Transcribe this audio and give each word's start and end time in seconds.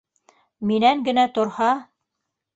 —Минән 0.71 1.03
генә 1.09 1.27
торһа 1.37 1.69